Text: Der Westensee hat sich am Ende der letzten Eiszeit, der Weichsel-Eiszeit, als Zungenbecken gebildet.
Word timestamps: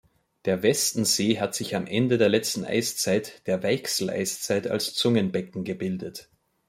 Der 0.45 0.63
Westensee 0.63 1.39
hat 1.39 1.53
sich 1.53 1.75
am 1.75 1.85
Ende 1.85 2.17
der 2.17 2.27
letzten 2.27 2.65
Eiszeit, 2.65 3.43
der 3.45 3.61
Weichsel-Eiszeit, 3.61 4.65
als 4.65 4.95
Zungenbecken 4.95 5.63
gebildet. 5.63 6.27